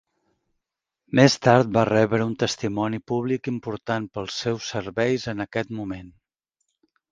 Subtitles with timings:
[1.19, 6.13] Més tard va rebre un testimoni públic important pels seus serveis en aquest moment.